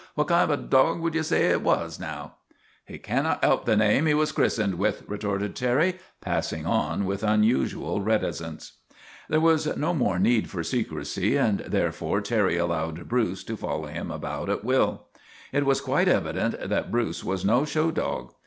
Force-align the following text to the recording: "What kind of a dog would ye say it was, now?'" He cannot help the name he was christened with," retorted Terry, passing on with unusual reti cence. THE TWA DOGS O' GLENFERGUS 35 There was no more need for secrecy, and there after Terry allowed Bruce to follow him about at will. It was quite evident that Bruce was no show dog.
"What 0.15 0.29
kind 0.29 0.51
of 0.51 0.59
a 0.59 0.63
dog 0.63 0.99
would 1.01 1.13
ye 1.13 1.21
say 1.21 1.45
it 1.51 1.61
was, 1.61 1.99
now?'" 1.99 2.37
He 2.87 2.97
cannot 2.97 3.43
help 3.43 3.65
the 3.65 3.75
name 3.77 4.07
he 4.07 4.15
was 4.15 4.31
christened 4.31 4.79
with," 4.79 5.03
retorted 5.07 5.55
Terry, 5.55 5.99
passing 6.21 6.65
on 6.65 7.05
with 7.05 7.21
unusual 7.23 8.01
reti 8.01 8.29
cence. 8.33 8.71
THE 9.29 9.37
TWA 9.37 9.37
DOGS 9.37 9.37
O' 9.37 9.37
GLENFERGUS 9.37 9.63
35 9.63 9.75
There 9.75 9.75
was 9.75 9.77
no 9.77 9.93
more 9.93 10.17
need 10.17 10.49
for 10.49 10.63
secrecy, 10.63 11.37
and 11.37 11.59
there 11.59 11.89
after 11.89 12.21
Terry 12.21 12.57
allowed 12.57 13.07
Bruce 13.07 13.43
to 13.43 13.55
follow 13.55 13.85
him 13.85 14.09
about 14.09 14.49
at 14.49 14.63
will. 14.63 15.05
It 15.51 15.67
was 15.67 15.79
quite 15.81 16.07
evident 16.07 16.67
that 16.67 16.89
Bruce 16.89 17.23
was 17.23 17.45
no 17.45 17.63
show 17.63 17.91
dog. 17.91 18.33